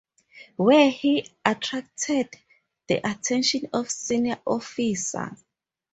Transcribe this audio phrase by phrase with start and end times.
[0.55, 2.29] Where he attracted
[2.87, 5.43] the attention of senior officers.